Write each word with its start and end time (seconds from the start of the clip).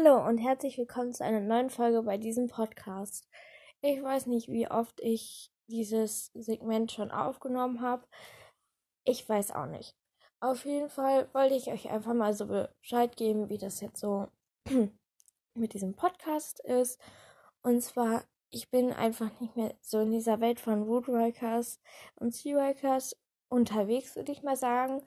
Hallo 0.00 0.24
und 0.24 0.38
herzlich 0.38 0.78
willkommen 0.78 1.12
zu 1.12 1.24
einer 1.24 1.40
neuen 1.40 1.70
Folge 1.70 2.04
bei 2.04 2.18
diesem 2.18 2.46
Podcast. 2.46 3.28
Ich 3.80 4.00
weiß 4.00 4.26
nicht, 4.26 4.48
wie 4.48 4.70
oft 4.70 5.00
ich 5.00 5.50
dieses 5.66 6.30
Segment 6.34 6.92
schon 6.92 7.10
aufgenommen 7.10 7.80
habe. 7.80 8.06
Ich 9.02 9.28
weiß 9.28 9.50
auch 9.50 9.66
nicht. 9.66 9.96
Auf 10.38 10.64
jeden 10.64 10.88
Fall 10.88 11.28
wollte 11.34 11.56
ich 11.56 11.66
euch 11.72 11.90
einfach 11.90 12.14
mal 12.14 12.32
so 12.32 12.46
Bescheid 12.46 13.16
geben, 13.16 13.48
wie 13.48 13.58
das 13.58 13.80
jetzt 13.80 13.98
so 13.98 14.28
mit 15.54 15.74
diesem 15.74 15.96
Podcast 15.96 16.60
ist. 16.60 17.00
Und 17.62 17.82
zwar, 17.82 18.22
ich 18.50 18.70
bin 18.70 18.92
einfach 18.92 19.32
nicht 19.40 19.56
mehr 19.56 19.74
so 19.80 19.98
in 19.98 20.12
dieser 20.12 20.40
Welt 20.40 20.60
von 20.60 20.86
Woodworkers 20.86 21.80
und 22.14 22.32
Seaworkers 22.32 23.16
unterwegs, 23.48 24.14
würde 24.14 24.30
ich 24.30 24.44
mal 24.44 24.56
sagen. 24.56 25.02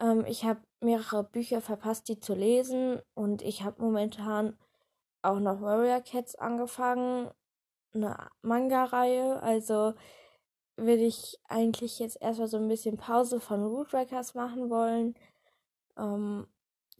Ähm, 0.00 0.24
ich 0.26 0.44
habe 0.44 0.60
mehrere 0.80 1.24
Bücher 1.24 1.60
verpasst, 1.60 2.08
die 2.08 2.20
zu 2.20 2.34
lesen. 2.34 3.00
Und 3.14 3.42
ich 3.42 3.62
habe 3.62 3.82
momentan 3.82 4.56
auch 5.22 5.40
noch 5.40 5.60
Warrior 5.60 6.00
Cats 6.00 6.34
angefangen. 6.36 7.30
Eine 7.94 8.28
Manga-Reihe. 8.42 9.42
Also 9.42 9.94
will 10.76 11.00
ich 11.02 11.38
eigentlich 11.48 11.98
jetzt 11.98 12.20
erstmal 12.22 12.48
so 12.48 12.56
ein 12.56 12.68
bisschen 12.68 12.96
Pause 12.96 13.40
von 13.40 13.64
Rootwreckers 13.64 14.34
machen 14.34 14.70
wollen. 14.70 15.14
Ähm, 15.96 16.46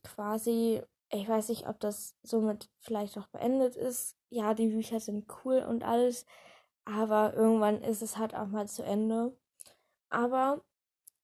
quasi, 0.03 0.83
ich 1.11 1.29
weiß 1.29 1.49
nicht, 1.51 1.69
ob 1.69 1.81
das 1.81 2.17
somit 2.23 2.69
vielleicht 2.81 3.17
auch 3.19 3.29
beendet 3.29 3.77
ist. 3.77 4.17
Ja, 4.31 4.55
die 4.55 4.69
Bücher 4.69 5.01
sind 5.01 5.27
cool 5.45 5.61
und 5.61 5.85
alles. 5.85 6.27
Aber 6.85 7.35
irgendwann 7.35 7.83
ist 7.83 8.03
es 8.03 8.17
halt 8.19 8.35
auch 8.35 8.47
mal 8.49 8.67
zu 8.69 8.83
Ende. 8.83 9.37
Aber 10.11 10.63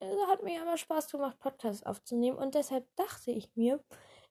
es 0.05 0.28
hat 0.28 0.42
mir 0.42 0.60
immer 0.62 0.77
Spaß 0.77 1.10
gemacht, 1.10 1.38
Podcasts 1.41 1.84
aufzunehmen. 1.84 2.38
Und 2.38 2.55
deshalb 2.55 2.86
dachte 2.97 3.30
ich 3.30 3.50
mir, 3.55 3.83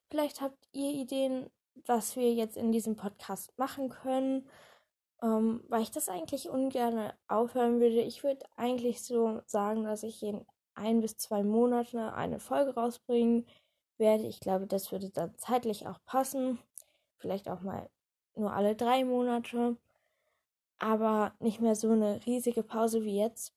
vielleicht 0.10 0.42
habt 0.42 0.68
ihr 0.72 0.92
Ideen, 0.92 1.50
was 1.86 2.16
wir 2.16 2.34
jetzt 2.34 2.58
in 2.58 2.72
diesem 2.72 2.96
Podcast 2.96 3.58
machen 3.58 3.90
können. 3.90 4.48
Ähm, 5.22 5.64
weil 5.70 5.82
ich 5.82 5.92
das 5.92 6.10
eigentlich 6.10 6.50
ungern 6.50 7.14
aufhören 7.28 7.80
würde. 7.80 8.02
Ich 8.02 8.24
würde 8.24 8.46
eigentlich 8.58 9.04
so 9.04 9.42
sagen, 9.46 9.84
dass 9.84 10.04
ich 10.04 10.22
in 10.22 10.46
ein 10.76 11.02
bis 11.02 11.18
zwei 11.18 11.44
Monaten 11.44 11.98
eine 11.98 12.40
Folge 12.40 12.74
rausbringen 12.76 13.48
werde. 13.98 14.28
Ich 14.28 14.40
glaube, 14.40 14.68
das 14.68 14.92
würde 14.92 15.10
dann 15.10 15.38
zeitlich 15.38 15.88
auch 15.88 16.00
passen. 16.06 16.60
Vielleicht 17.20 17.48
auch 17.48 17.62
mal 17.62 17.90
nur 18.36 18.54
alle 18.54 18.76
drei 18.76 19.06
Monate. 19.06 19.78
Aber 20.80 21.34
nicht 21.40 21.62
mehr 21.62 21.76
so 21.76 21.92
eine 21.92 22.26
riesige 22.26 22.64
Pause 22.64 23.04
wie 23.06 23.18
jetzt 23.18 23.54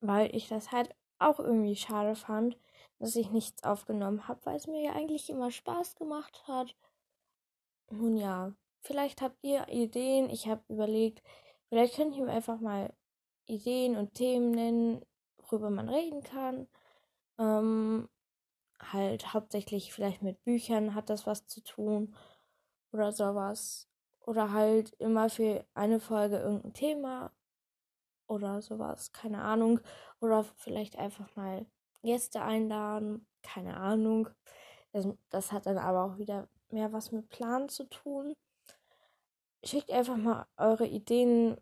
weil 0.00 0.34
ich 0.34 0.48
das 0.48 0.72
halt 0.72 0.94
auch 1.18 1.38
irgendwie 1.38 1.76
schade 1.76 2.14
fand, 2.14 2.58
dass 2.98 3.16
ich 3.16 3.30
nichts 3.30 3.62
aufgenommen 3.64 4.28
habe, 4.28 4.40
weil 4.44 4.56
es 4.56 4.66
mir 4.66 4.82
ja 4.82 4.92
eigentlich 4.92 5.30
immer 5.30 5.50
Spaß 5.50 5.96
gemacht 5.96 6.44
hat. 6.46 6.76
Nun 7.90 8.16
ja, 8.16 8.52
vielleicht 8.80 9.22
habt 9.22 9.38
ihr 9.42 9.68
Ideen. 9.68 10.30
Ich 10.30 10.48
habe 10.48 10.62
überlegt, 10.68 11.22
vielleicht 11.68 11.96
könnt 11.96 12.16
ihr 12.16 12.24
mir 12.24 12.32
einfach 12.32 12.60
mal 12.60 12.92
Ideen 13.46 13.96
und 13.96 14.14
Themen 14.14 14.50
nennen, 14.50 15.04
worüber 15.38 15.70
man 15.70 15.88
reden 15.88 16.22
kann. 16.22 16.68
Ähm, 17.38 18.08
halt 18.80 19.32
hauptsächlich 19.32 19.92
vielleicht 19.92 20.22
mit 20.22 20.42
Büchern 20.44 20.94
hat 20.94 21.10
das 21.10 21.26
was 21.26 21.46
zu 21.46 21.62
tun 21.62 22.14
oder 22.92 23.12
sowas. 23.12 23.88
Oder 24.20 24.52
halt 24.52 24.92
immer 24.98 25.30
für 25.30 25.64
eine 25.74 26.00
Folge 26.00 26.38
irgendein 26.38 26.72
Thema 26.72 27.32
oder 28.26 28.62
sowas, 28.62 29.12
keine 29.12 29.42
Ahnung. 29.42 29.80
Oder 30.20 30.44
vielleicht 30.56 30.96
einfach 30.96 31.34
mal 31.36 31.66
Gäste 32.02 32.42
einladen, 32.42 33.26
keine 33.42 33.76
Ahnung. 33.76 34.28
Das, 34.92 35.06
das 35.30 35.52
hat 35.52 35.66
dann 35.66 35.78
aber 35.78 36.04
auch 36.04 36.18
wieder 36.18 36.48
mehr 36.70 36.92
was 36.92 37.12
mit 37.12 37.28
Plan 37.28 37.68
zu 37.68 37.84
tun. 37.84 38.34
Schickt 39.64 39.90
einfach 39.90 40.16
mal 40.16 40.46
eure 40.56 40.86
Ideen 40.86 41.56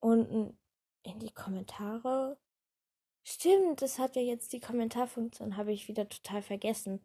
unten 0.00 0.58
in 1.02 1.18
die 1.20 1.32
Kommentare. 1.32 2.38
Stimmt, 3.24 3.80
das 3.80 3.98
hat 3.98 4.16
ja 4.16 4.22
jetzt 4.22 4.52
die 4.52 4.60
Kommentarfunktion, 4.60 5.56
habe 5.56 5.72
ich 5.72 5.88
wieder 5.88 6.08
total 6.08 6.42
vergessen. 6.42 7.04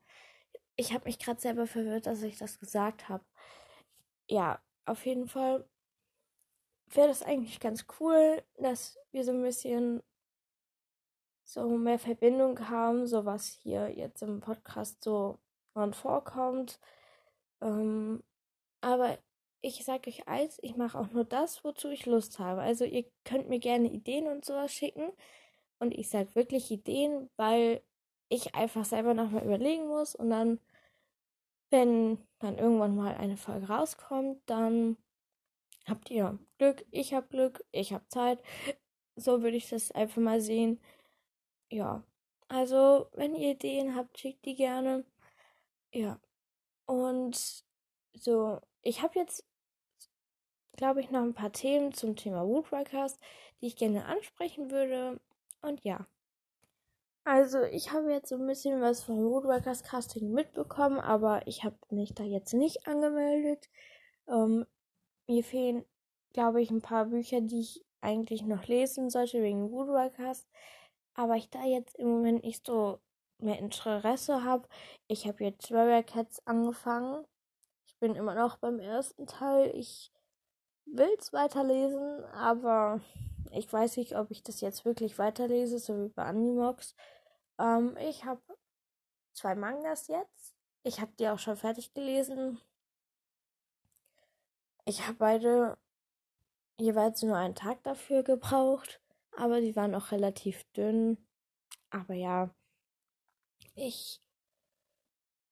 Ich 0.75 0.93
habe 0.93 1.05
mich 1.05 1.19
gerade 1.19 1.39
selber 1.39 1.67
verwirrt, 1.67 2.07
dass 2.07 2.21
ich 2.23 2.37
das 2.37 2.59
gesagt 2.59 3.09
habe. 3.09 3.23
Ja, 4.29 4.61
auf 4.85 5.05
jeden 5.05 5.27
Fall 5.27 5.67
wäre 6.95 7.07
das 7.07 7.23
eigentlich 7.23 7.59
ganz 7.59 7.85
cool, 7.99 8.43
dass 8.57 8.97
wir 9.11 9.23
so 9.23 9.31
ein 9.31 9.41
bisschen 9.41 10.01
so 11.43 11.67
mehr 11.77 11.99
Verbindung 11.99 12.69
haben, 12.69 13.07
so 13.07 13.25
was 13.25 13.47
hier 13.47 13.89
jetzt 13.97 14.21
im 14.21 14.39
Podcast 14.39 15.03
so 15.03 15.39
dran 15.73 15.93
vorkommt. 15.93 16.79
Ähm, 17.61 18.23
aber 18.81 19.17
ich 19.61 19.83
sage 19.83 20.09
euch 20.09 20.27
eins, 20.27 20.59
ich 20.61 20.75
mache 20.77 20.97
auch 20.97 21.11
nur 21.11 21.25
das, 21.25 21.63
wozu 21.63 21.89
ich 21.89 22.05
Lust 22.05 22.39
habe. 22.39 22.61
Also 22.61 22.85
ihr 22.85 23.05
könnt 23.25 23.49
mir 23.49 23.59
gerne 23.59 23.89
Ideen 23.89 24.27
und 24.27 24.45
sowas 24.45 24.71
schicken. 24.71 25.11
Und 25.79 25.93
ich 25.93 26.09
sage 26.09 26.35
wirklich 26.35 26.71
Ideen, 26.71 27.29
weil 27.37 27.81
ich 28.29 28.55
einfach 28.55 28.85
selber 28.85 29.13
nochmal 29.13 29.43
überlegen 29.43 29.87
muss. 29.87 30.15
Und 30.15 30.29
dann, 30.29 30.59
wenn 31.71 32.19
dann 32.39 32.57
irgendwann 32.57 32.95
mal 32.95 33.15
eine 33.15 33.37
Folge 33.37 33.67
rauskommt, 33.67 34.41
dann 34.45 34.97
habt 35.89 36.09
ihr 36.11 36.39
Glück, 36.57 36.85
ich 36.91 37.13
hab 37.13 37.29
Glück, 37.29 37.63
ich 37.71 37.93
hab 37.93 38.09
Zeit. 38.11 38.41
So 39.15 39.41
würde 39.41 39.57
ich 39.57 39.69
das 39.69 39.91
einfach 39.91 40.21
mal 40.21 40.41
sehen. 40.41 40.79
Ja. 41.71 42.03
Also, 42.47 43.07
wenn 43.13 43.35
ihr 43.35 43.51
Ideen 43.51 43.95
habt, 43.95 44.17
schickt 44.17 44.45
die 44.45 44.55
gerne. 44.55 45.05
Ja. 45.93 46.19
Und 46.85 47.63
so, 48.13 48.59
ich 48.81 49.01
habe 49.03 49.19
jetzt, 49.19 49.45
glaube 50.77 51.01
ich, 51.01 51.11
noch 51.11 51.21
ein 51.21 51.33
paar 51.35 51.51
Themen 51.51 51.93
zum 51.93 52.15
Thema 52.15 52.45
Woodworkers, 52.47 53.19
die 53.61 53.67
ich 53.67 53.75
gerne 53.75 54.05
ansprechen 54.05 54.71
würde. 54.71 55.19
Und 55.61 55.83
ja. 55.83 56.07
Also, 57.23 57.61
ich 57.63 57.91
habe 57.91 58.11
jetzt 58.11 58.29
so 58.29 58.35
ein 58.37 58.47
bisschen 58.47 58.81
was 58.81 59.03
von 59.03 59.17
Woodworkers 59.23 59.83
Casting 59.83 60.31
mitbekommen, 60.31 60.99
aber 60.99 61.45
ich 61.47 61.63
habe 61.63 61.77
mich 61.91 62.15
da 62.15 62.23
jetzt 62.23 62.53
nicht 62.53 62.87
angemeldet. 62.87 63.69
Ähm, 64.27 64.65
mir 65.29 65.43
fehlen, 65.43 65.85
glaube 66.33 66.61
ich, 66.61 66.71
ein 66.71 66.81
paar 66.81 67.05
Bücher, 67.05 67.41
die 67.41 67.61
ich 67.61 67.85
eigentlich 68.01 68.43
noch 68.43 68.65
lesen 68.65 69.09
sollte 69.09 69.41
wegen 69.41 69.71
Woodworkers. 69.71 70.47
Aber 71.13 71.35
ich 71.35 71.49
da 71.49 71.63
jetzt 71.63 71.97
im 71.97 72.07
Moment 72.09 72.43
nicht 72.43 72.65
so 72.65 72.99
mehr 73.37 73.59
Interesse 73.59 74.43
habe. 74.43 74.67
Ich 75.07 75.27
habe 75.27 75.43
jetzt 75.43 75.71
Warrior 75.71 76.03
Cats 76.03 76.45
angefangen. 76.45 77.25
Ich 77.87 77.97
bin 77.99 78.15
immer 78.15 78.35
noch 78.35 78.57
beim 78.57 78.79
ersten 78.79 79.27
Teil. 79.27 79.71
Ich 79.75 80.11
will 80.85 81.13
es 81.17 81.31
weiterlesen, 81.33 82.23
aber 82.25 83.01
ich 83.51 83.71
weiß 83.71 83.97
nicht, 83.97 84.15
ob 84.15 84.31
ich 84.31 84.43
das 84.43 84.61
jetzt 84.61 84.85
wirklich 84.85 85.17
weiterlese, 85.17 85.79
so 85.79 85.97
wie 85.97 86.09
bei 86.09 86.23
Animox. 86.23 86.95
Ähm, 87.59 87.97
ich 87.97 88.25
habe 88.25 88.41
zwei 89.33 89.55
Mangas 89.55 90.07
jetzt. 90.07 90.55
Ich 90.83 91.01
habe 91.01 91.11
die 91.19 91.27
auch 91.27 91.39
schon 91.39 91.57
fertig 91.57 91.93
gelesen. 91.93 92.59
Ich 94.85 95.05
habe 95.05 95.17
beide 95.17 95.77
jeweils 96.77 97.21
nur 97.23 97.35
einen 97.35 97.55
Tag 97.55 97.83
dafür 97.83 98.23
gebraucht, 98.23 99.01
aber 99.37 99.61
die 99.61 99.75
waren 99.75 99.93
auch 99.95 100.11
relativ 100.11 100.63
dünn. 100.73 101.17
Aber 101.89 102.13
ja, 102.13 102.53
ich 103.75 104.21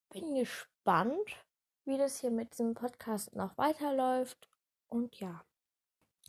bin 0.09 0.35
gespannt, 0.35 1.45
wie 1.85 1.97
das 1.97 2.19
hier 2.19 2.31
mit 2.31 2.53
diesem 2.53 2.73
Podcast 2.73 3.35
noch 3.35 3.57
weiterläuft. 3.57 4.49
Und 4.87 5.19
ja, 5.19 5.43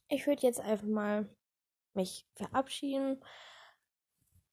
ich 0.08 0.26
würde 0.26 0.42
jetzt 0.42 0.60
einfach 0.60 0.86
mal 0.86 1.28
mich 1.94 2.26
verabschieden. 2.34 3.22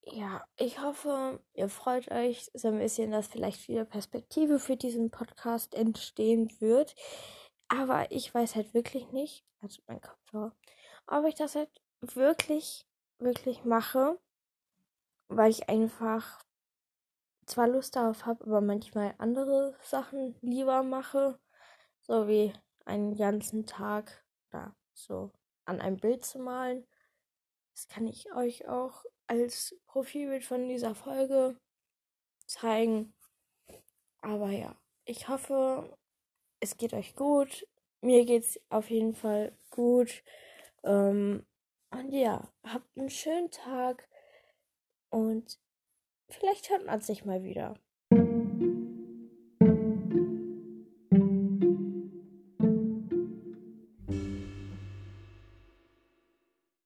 Ja, 0.04 0.46
ich 0.58 0.80
hoffe, 0.80 1.44
ihr 1.54 1.70
freut 1.70 2.12
euch 2.12 2.52
so 2.54 2.68
ein 2.68 2.78
bisschen, 2.78 3.12
dass 3.12 3.28
vielleicht 3.28 3.68
wieder 3.68 3.86
Perspektive 3.86 4.60
für 4.60 4.78
diesen 4.78 5.10
Podcast 5.10 5.74
entstehen 5.74 6.50
wird. 6.60 6.96
Aber 7.68 8.12
ich 8.12 8.34
weiß 8.34 8.56
halt 8.56 8.74
wirklich 8.74 9.12
nicht, 9.12 9.46
also 9.62 9.82
mein 9.88 10.02
Kopfhörer, 10.02 10.56
ob 11.08 11.26
ich 11.26 11.36
das 11.36 11.56
halt 11.56 11.70
wirklich, 12.02 12.86
wirklich 13.20 13.64
mache, 13.64 14.20
weil 15.28 15.50
ich 15.50 15.68
einfach 15.70 16.44
zwar 17.46 17.68
Lust 17.68 17.96
darauf 17.96 18.26
habe, 18.26 18.44
aber 18.46 18.62
manchmal 18.62 19.16
andere 19.18 19.78
Sachen 19.82 20.36
lieber 20.42 20.84
mache, 20.84 21.40
so 22.02 22.28
wie 22.28 22.54
einen 22.86 23.16
ganzen 23.16 23.66
Tag 23.66 24.24
oder 24.50 24.76
so 24.94 25.32
an 25.66 25.82
einem 25.82 25.98
Bild 25.98 26.26
zu 26.26 26.40
malen. 26.40 26.86
Das 27.74 27.88
kann 27.88 28.08
ich 28.08 28.34
euch 28.34 28.68
auch 28.68 29.04
als 29.28 29.76
Profilbild 29.88 30.44
von 30.44 30.68
dieser 30.68 30.96
Folge 30.96 31.60
zeigen. 32.46 33.14
Aber 34.22 34.50
ja, 34.50 34.76
ich 35.06 35.28
hoffe, 35.28 35.98
es 36.66 36.78
geht 36.78 36.94
euch 36.94 37.16
gut. 37.16 37.68
Mir 38.02 38.26
geht's 38.26 38.60
auf 38.70 38.90
jeden 38.90 39.14
Fall 39.14 39.56
gut. 39.70 40.24
Ähm, 40.84 41.46
und 41.92 42.12
ja, 42.12 42.50
habt 42.64 42.98
einen 42.98 43.10
schönen 43.10 43.52
Tag 43.52 44.08
und 45.10 45.60
vielleicht 46.30 46.70
hört 46.70 46.86
man 46.86 47.02
sich 47.02 47.24
mal 47.26 47.44
wieder. 47.44 47.76